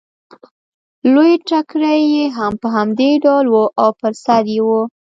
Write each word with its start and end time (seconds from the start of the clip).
لوی 1.13 1.33
ټکری 1.47 1.97
یې 2.13 2.25
هم 2.37 2.53
په 2.61 2.67
همدې 2.75 3.11
ډول 3.23 3.45
و 3.49 3.55
او 3.81 3.89
پر 3.99 4.13
سر 4.23 4.43
یې 4.53 4.59
و 4.65 4.67